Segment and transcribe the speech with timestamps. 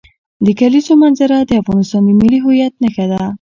[0.45, 3.21] د کلیزو منظره د افغانستان د ملي هویت نښه ده.